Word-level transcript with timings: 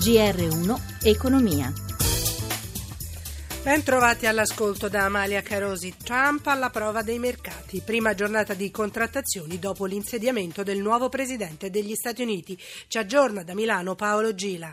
GR1 0.00 1.02
Economia. 1.02 1.70
Ben 3.62 3.82
trovati 3.82 4.24
all'ascolto 4.24 4.88
da 4.88 5.04
Amalia 5.04 5.42
Carosi. 5.42 5.94
Trump 6.02 6.46
alla 6.46 6.70
prova 6.70 7.02
dei 7.02 7.18
mercati. 7.18 7.82
Prima 7.84 8.14
giornata 8.14 8.54
di 8.54 8.70
contrattazioni 8.70 9.58
dopo 9.58 9.84
l'insediamento 9.84 10.62
del 10.62 10.78
nuovo 10.78 11.10
presidente 11.10 11.68
degli 11.68 11.94
Stati 11.94 12.22
Uniti. 12.22 12.58
Ci 12.88 12.96
aggiorna 12.96 13.42
da 13.42 13.52
Milano 13.52 13.94
Paolo 13.94 14.34
Gila. 14.34 14.70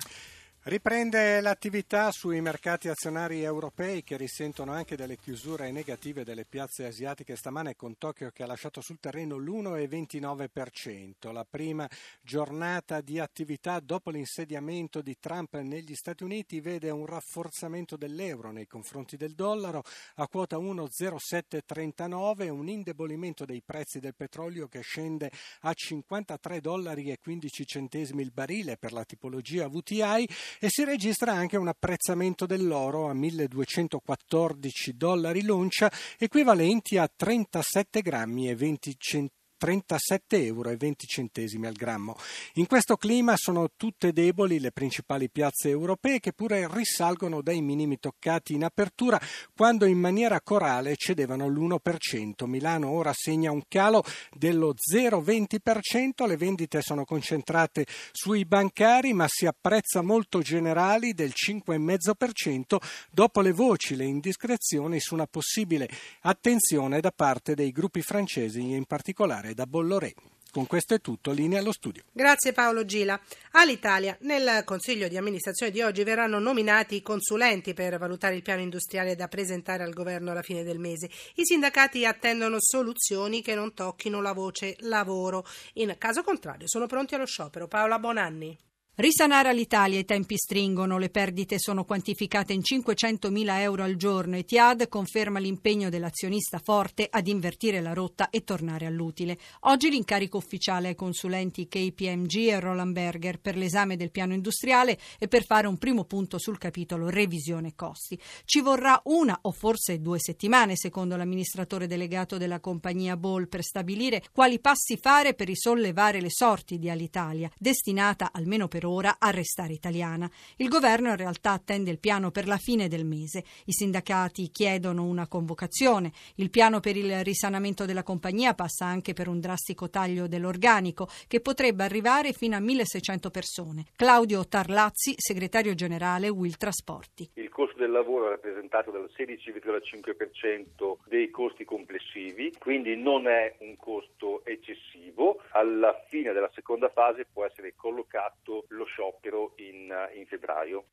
Riprende 0.67 1.39
l'attività 1.39 2.11
sui 2.11 2.41
mercati 2.41 2.89
azionari 2.89 3.41
europei 3.41 4.03
che 4.03 4.17
risentono 4.17 4.73
anche 4.73 4.97
delle 4.97 5.15
chiusure 5.15 5.71
negative 5.71 6.25
delle 6.25 6.43
piazze 6.43 6.85
asiatiche 6.85 7.37
stamane 7.37 7.77
con 7.77 7.97
Tokyo 7.97 8.31
che 8.31 8.43
ha 8.43 8.47
lasciato 8.47 8.81
sul 8.81 8.99
terreno 8.99 9.37
l'1,29%. 9.37 11.31
La 11.31 11.45
prima 11.49 11.89
giornata 12.21 12.99
di 12.99 13.17
attività 13.17 13.79
dopo 13.79 14.09
l'insediamento 14.09 15.01
di 15.01 15.15
Trump 15.21 15.55
negli 15.55 15.95
Stati 15.95 16.25
Uniti 16.25 16.59
vede 16.59 16.89
un 16.89 17.05
rafforzamento 17.05 17.95
dell'euro 17.95 18.51
nei 18.51 18.67
confronti 18.67 19.15
del 19.15 19.35
dollaro 19.35 19.83
a 20.15 20.27
quota 20.27 20.57
1,0739, 20.57 22.49
un 22.49 22.67
indebolimento 22.67 23.45
dei 23.45 23.63
prezzi 23.65 24.01
del 24.01 24.15
petrolio 24.15 24.67
che 24.67 24.81
scende 24.81 25.31
a 25.61 25.73
53 25.73 26.59
dollari 26.59 27.09
e 27.09 27.19
15 27.19 27.65
centesimi 27.65 28.21
il 28.21 28.33
barile 28.33 28.75
per 28.75 28.91
la 28.91 29.05
tipologia 29.05 29.69
VTI 29.69 30.27
e 30.59 30.67
si 30.69 30.83
registra 30.83 31.33
anche 31.33 31.57
un 31.57 31.67
apprezzamento 31.67 32.45
dell'oro 32.45 33.09
a 33.09 33.13
1214 33.13 34.95
dollari 34.95 35.43
l'oncia, 35.43 35.91
equivalenti 36.17 36.97
a 36.97 37.09
37 37.13 38.01
grammi 38.01 38.49
e 38.49 38.55
20 38.55 38.95
centesimi 38.97 39.35
37,20 39.59 40.45
euro 40.45 41.67
al 41.67 41.73
grammo. 41.73 42.15
In 42.53 42.67
questo 42.67 42.95
clima 42.95 43.33
sono 43.35 43.69
tutte 43.75 44.13
deboli 44.13 44.59
le 44.59 44.71
principali 44.71 45.29
piazze 45.29 45.69
europee 45.69 46.19
che 46.19 46.33
pure 46.33 46.67
risalgono 46.71 47.41
dai 47.41 47.61
minimi 47.61 47.99
toccati 47.99 48.53
in 48.53 48.63
apertura 48.63 49.19
quando 49.55 49.85
in 49.85 49.97
maniera 49.97 50.41
corale 50.41 50.95
cedevano 50.95 51.47
l'1%. 51.47 52.45
Milano 52.45 52.89
ora 52.89 53.11
segna 53.13 53.51
un 53.51 53.63
calo 53.67 54.03
dello 54.31 54.73
0,20%, 54.73 56.27
le 56.27 56.37
vendite 56.37 56.81
sono 56.81 57.05
concentrate 57.05 57.85
sui 58.11 58.45
bancari 58.45 59.13
ma 59.13 59.25
si 59.27 59.45
apprezza 59.45 60.01
molto 60.01 60.41
generali 60.41 61.13
del 61.13 61.33
5,5% 61.35 62.77
dopo 63.11 63.41
le 63.41 63.51
voci, 63.51 63.95
le 63.95 64.05
indiscrezioni 64.05 64.99
su 64.99 65.13
una 65.13 65.27
possibile 65.27 65.89
attenzione 66.21 66.99
da 66.99 67.11
parte 67.11 67.55
dei 67.55 67.71
gruppi 67.71 68.01
francesi 68.01 68.59
in 68.59 68.85
particolare 68.85 69.46
da 69.53 69.65
Bolloré. 69.65 70.13
Con 70.51 70.65
questo 70.65 70.95
è 70.95 71.01
tutto, 71.01 71.31
linea 71.31 71.59
allo 71.59 71.71
studio. 71.71 72.03
Grazie 72.11 72.51
Paolo 72.51 72.83
Gila. 72.83 73.19
All'Italia, 73.51 74.17
nel 74.21 74.63
Consiglio 74.63 75.07
di 75.07 75.17
amministrazione 75.17 75.71
di 75.71 75.81
oggi 75.81 76.03
verranno 76.03 76.39
nominati 76.39 77.01
consulenti 77.01 77.73
per 77.73 77.97
valutare 77.99 78.35
il 78.35 78.41
piano 78.41 78.61
industriale 78.61 79.15
da 79.15 79.27
presentare 79.27 79.83
al 79.83 79.93
governo 79.93 80.31
alla 80.31 80.41
fine 80.41 80.63
del 80.63 80.79
mese. 80.79 81.09
I 81.35 81.45
sindacati 81.45 82.05
attendono 82.05 82.57
soluzioni 82.59 83.41
che 83.41 83.53
non 83.53 83.73
tocchino 83.73 84.21
la 84.21 84.33
voce 84.33 84.75
lavoro. 84.79 85.45
In 85.73 85.93
caso 85.97 86.23
contrario, 86.23 86.67
sono 86.67 86.87
pronti 86.87 87.13
allo 87.13 87.25
sciopero. 87.27 87.67
Paola 87.67 87.99
Bonanni. 87.99 88.57
Risanare 88.99 89.49
all'Italia 89.49 89.99
i 89.99 90.05
tempi 90.05 90.37
stringono, 90.37 90.97
le 90.97 91.11
perdite 91.11 91.59
sono 91.59 91.83
quantificate 91.85 92.53
in 92.53 92.63
500 92.63 93.29
mila 93.29 93.61
euro 93.61 93.83
al 93.83 93.95
giorno 93.95 94.37
e 94.37 94.43
Tiad 94.43 94.87
conferma 94.87 95.37
l'impegno 95.37 95.89
dell'azionista 95.89 96.57
forte 96.57 97.07
ad 97.07 97.27
invertire 97.27 97.79
la 97.79 97.93
rotta 97.93 98.31
e 98.31 98.43
tornare 98.43 98.87
all'utile. 98.87 99.37
Oggi 99.65 99.91
l'incarico 99.91 100.37
ufficiale 100.37 100.87
ai 100.87 100.95
consulenti 100.95 101.67
KPMG 101.67 102.47
e 102.47 102.59
Roland 102.59 102.93
Berger 102.93 103.39
per 103.39 103.55
l'esame 103.55 103.97
del 103.97 104.09
piano 104.09 104.33
industriale 104.33 104.97
e 105.19 105.27
per 105.27 105.45
fare 105.45 105.67
un 105.67 105.77
primo 105.77 106.05
punto 106.05 106.39
sul 106.39 106.57
capitolo 106.57 107.07
revisione 107.11 107.75
costi. 107.75 108.19
Ci 108.45 108.61
vorrà 108.61 108.99
una 109.03 109.37
o 109.43 109.51
forse 109.51 110.01
due 110.01 110.17
settimane, 110.19 110.75
secondo 110.75 111.15
l'amministratore 111.15 111.85
delegato 111.85 112.37
della 112.39 112.59
compagnia 112.59 113.15
Ball, 113.15 113.47
per 113.47 113.61
stabilire 113.61 114.23
quali 114.33 114.59
passi 114.59 114.97
fare 114.97 115.35
per 115.35 115.45
risollevare 115.45 116.19
le 116.19 116.31
sorti 116.31 116.79
di 116.79 116.89
Alitalia, 116.89 117.51
destinata 117.59 118.31
almeno 118.33 118.67
per 118.67 118.85
ora 118.87 119.17
a 119.19 119.29
restare 119.29 119.73
italiana. 119.73 120.29
Il 120.57 120.67
governo 120.67 121.09
in 121.09 121.15
realtà 121.15 121.51
attende 121.51 121.91
il 121.91 121.99
piano 121.99 122.31
per 122.31 122.47
la 122.47 122.57
fine 122.57 122.87
del 122.87 123.05
mese. 123.05 123.43
I 123.65 123.71
sindacati 123.71 124.49
chiedono 124.49 125.03
una 125.05 125.27
convocazione. 125.27 126.11
Il 126.35 126.49
piano 126.49 126.79
per 126.79 126.95
il 126.97 127.23
risanamento 127.23 127.85
della 127.85 128.03
compagnia 128.03 128.53
passa 128.53 128.85
anche 128.85 129.13
per 129.13 129.27
un 129.27 129.39
drastico 129.39 129.89
taglio 129.89 130.27
dell'organico 130.27 131.09
che 131.27 131.39
potrebbe 131.39 131.83
arrivare 131.83 132.33
fino 132.33 132.55
a 132.55 132.59
1600 132.59 133.29
persone. 133.29 133.85
Claudio 133.95 134.47
Tarlazzi, 134.47 135.15
segretario 135.17 135.73
generale 135.75 136.29
Will 136.29 136.55
Trasporti. 136.57 137.29
Il 137.33 137.49
del 137.87 137.95
lavoro 137.95 138.27
è 138.27 138.29
rappresentato 138.31 138.91
dal 138.91 139.09
16,5% 139.15 140.97
dei 141.05 141.29
costi 141.29 141.63
complessivi, 141.63 142.53
quindi 142.59 142.97
non 142.97 143.27
è 143.27 143.55
un 143.59 143.77
costo 143.77 144.43
eccessivo. 144.43 145.41
Alla 145.51 145.97
fine 146.07 146.33
della 146.33 146.51
seconda 146.53 146.89
fase 146.89 147.25
può 147.31 147.45
essere 147.45 147.73
collocato 147.75 148.65
lo 148.69 148.83
sciopero 148.83 149.53
in, 149.55 149.93
in 150.15 150.25
febbraio. 150.27 150.85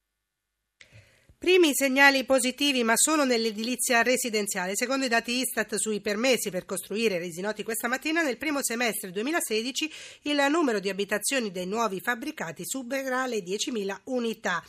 Primi 1.44 1.74
segnali 1.74 2.24
positivi, 2.24 2.82
ma 2.84 2.94
solo 2.96 3.26
nell'edilizia 3.26 4.00
residenziale. 4.00 4.74
Secondo 4.74 5.04
i 5.04 5.10
dati 5.10 5.40
Istat 5.40 5.74
sui 5.74 6.00
permessi 6.00 6.48
per 6.48 6.64
costruire 6.64 7.18
resi 7.18 7.42
noti 7.42 7.62
questa 7.62 7.86
mattina, 7.86 8.22
nel 8.22 8.38
primo 8.38 8.62
semestre 8.62 9.10
2016 9.10 9.92
il 10.22 10.42
numero 10.48 10.80
di 10.80 10.88
abitazioni 10.88 11.50
dei 11.50 11.66
nuovi 11.66 12.00
fabbricati 12.00 12.62
supera 12.64 13.26
le 13.26 13.42
10.000 13.42 13.94
unità. 14.04 14.64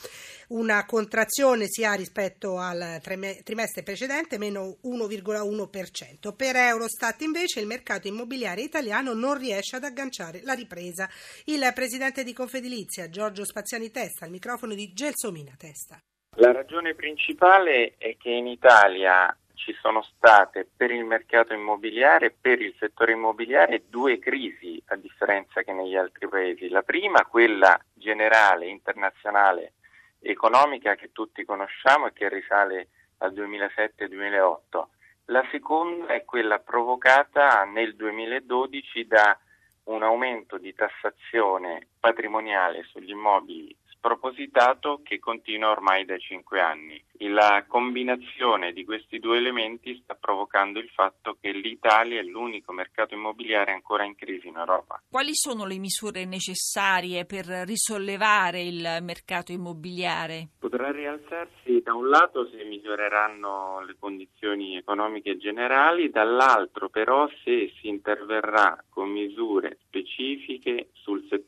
Una 0.49 0.85
contrazione 0.85 1.67
si 1.69 1.85
ha 1.85 1.93
rispetto 1.93 2.57
al 2.57 2.99
trimestre 3.01 3.81
precedente, 3.81 4.37
meno 4.37 4.79
1,1%. 4.83 6.35
Per 6.35 6.55
Eurostat 6.57 7.21
invece 7.21 7.61
il 7.61 7.67
mercato 7.67 8.09
immobiliare 8.09 8.59
italiano 8.59 9.13
non 9.13 9.37
riesce 9.37 9.77
ad 9.77 9.85
agganciare 9.85 10.41
la 10.43 10.51
ripresa. 10.51 11.09
Il 11.45 11.71
presidente 11.73 12.25
di 12.25 12.33
Confedilizia, 12.33 13.09
Giorgio 13.09 13.45
Spaziani 13.45 13.89
Testa, 13.91 14.25
al 14.25 14.31
microfono 14.31 14.73
di 14.73 14.91
Gelsomina 14.91 15.55
Testa. 15.57 15.97
La 16.37 16.51
ragione 16.51 16.95
principale 16.95 17.93
è 17.97 18.17
che 18.17 18.29
in 18.29 18.45
Italia 18.45 19.33
ci 19.53 19.71
sono 19.79 20.01
state 20.01 20.67
per 20.75 20.91
il 20.91 21.05
mercato 21.05 21.53
immobiliare, 21.53 22.29
per 22.29 22.61
il 22.61 22.75
settore 22.77 23.13
immobiliare, 23.13 23.85
due 23.87 24.19
crisi 24.19 24.81
a 24.87 24.97
differenza 24.97 25.61
che 25.61 25.71
negli 25.71 25.95
altri 25.95 26.27
paesi. 26.27 26.67
La 26.67 26.81
prima, 26.81 27.25
quella 27.25 27.79
generale, 27.93 28.65
internazionale, 28.67 29.75
economica 30.19 30.95
che 30.95 31.13
tutti 31.13 31.45
conosciamo 31.45 32.07
e 32.07 32.13
che 32.13 32.27
risale 32.27 32.89
al 33.19 33.33
2007-2008. 33.33 34.83
La 35.27 35.47
seconda 35.51 36.07
è 36.07 36.25
quella 36.25 36.59
provocata 36.59 37.63
nel 37.63 37.95
2012 37.95 39.07
da 39.07 39.39
un 39.85 40.03
aumento 40.03 40.57
di 40.57 40.73
tassazione 40.73 41.87
patrimoniale 41.97 42.83
sugli 42.83 43.11
immobili 43.11 43.73
spropositato 44.05 45.01
che 45.03 45.17
continua 45.17 45.71
ormai 45.71 46.05
da 46.05 46.15
cinque 46.19 46.61
anni. 46.61 47.03
La 47.29 47.65
combinazione 47.67 48.71
di 48.71 48.85
questi 48.85 49.17
due 49.17 49.37
elementi 49.37 49.99
sta 50.03 50.13
provocando 50.13 50.77
il 50.77 50.89
fatto 50.89 51.37
che 51.41 51.51
l'Italia 51.51 52.19
è 52.19 52.23
l'unico 52.23 52.71
mercato 52.71 53.15
immobiliare 53.15 53.71
ancora 53.71 54.03
in 54.03 54.15
crisi 54.15 54.47
in 54.47 54.57
Europa. 54.57 55.01
Quali 55.09 55.33
sono 55.33 55.65
le 55.65 55.79
misure 55.79 56.25
necessarie 56.25 57.25
per 57.25 57.45
risollevare 57.65 58.61
il 58.61 58.97
mercato 59.01 59.51
immobiliare? 59.51 60.49
Potrà 60.59 60.91
rialzarsi 60.91 61.81
da 61.81 61.95
un 61.95 62.09
lato 62.09 62.47
se 62.49 62.63
miglioreranno 62.63 63.81
le 63.85 63.95
condizioni 63.97 64.75
economiche 64.77 65.37
generali, 65.37 66.11
dall'altro 66.11 66.89
però 66.89 67.27
se 67.43 67.71
si 67.79 67.87
interverrà 67.87 68.83
con 68.89 69.09
misure 69.09 69.79
specifiche 69.87 70.89
sul 70.93 71.25
settore 71.29 71.44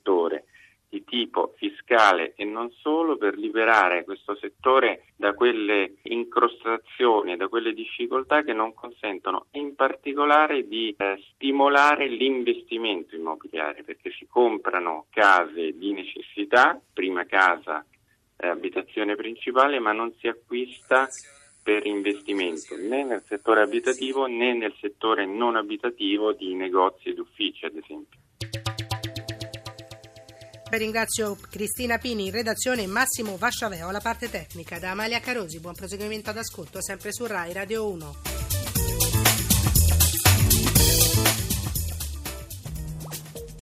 tipo 1.38 1.54
fiscale 1.56 2.34
e 2.36 2.46
non 2.46 2.72
solo 2.72 3.18
per 3.18 3.38
liberare 3.38 4.04
questo 4.04 4.36
settore 4.36 5.04
da 5.16 5.34
quelle 5.34 5.98
incrostazioni 6.04 7.38
da 7.38 7.48
quelle 7.48 7.74
difficoltà 7.74 8.42
che 8.44 8.54
non 8.54 8.74
consentono 8.74 9.46
in 9.52 9.76
particolare 9.76 10.68
di 10.68 10.96
eh, 10.98 11.22
stimolare 11.34 12.08
l'investimento 12.08 13.16
immobiliare 13.16 13.84
perché 13.84 14.12
si 14.12 14.26
comprano 14.28 15.06
case 15.12 15.78
di 15.78 15.94
necessità, 15.94 16.80
prima 16.94 17.26
casa 17.26 17.86
eh, 18.38 18.48
abitazione 18.48 19.16
principale, 19.16 19.80
ma 19.80 19.92
non 19.92 20.14
si 20.20 20.28
acquista 20.28 21.08
per 21.62 21.86
investimento 21.86 22.76
né 22.78 23.04
nel 23.04 23.24
settore 23.28 23.62
abitativo 23.62 24.26
né 24.26 24.54
nel 24.54 24.74
settore 24.80 25.26
non 25.26 25.56
abitativo 25.56 26.32
di 26.32 26.56
negozi 26.56 27.10
ed 27.10 27.20
uffici 27.20 27.66
ad 27.66 27.76
esempio. 27.76 28.20
Ringrazio 30.70 31.38
Cristina 31.50 31.98
Pini 31.98 32.26
in 32.26 32.32
redazione 32.32 32.84
e 32.84 32.88
Massimo 32.88 33.38
Vasciaveo 33.38 33.88
alla 33.88 34.02
parte 34.02 34.30
tecnica. 34.30 34.78
Da 34.80 34.92
Amalia 34.92 35.20
Carosi, 35.20 35.60
buon 35.60 35.74
proseguimento 35.74 36.30
ad 36.30 36.38
ascolto 36.38 36.82
sempre 36.82 37.12
su 37.14 37.26
RAI 37.26 37.54
Radio 37.54 37.90
1. 37.90 38.47